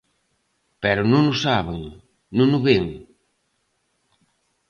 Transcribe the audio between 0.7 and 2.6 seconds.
Pero ¿non o saben?, ¿non o